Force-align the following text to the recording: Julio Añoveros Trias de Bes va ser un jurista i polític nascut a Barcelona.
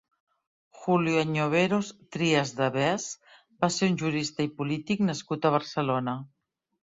Julio 0.77 1.19
Añoveros 1.23 1.91
Trias 2.15 2.55
de 2.61 2.69
Bes 2.77 3.05
va 3.65 3.69
ser 3.75 3.91
un 3.91 3.99
jurista 4.05 4.45
i 4.49 4.53
polític 4.61 5.07
nascut 5.11 5.45
a 5.51 5.55
Barcelona. 5.57 6.17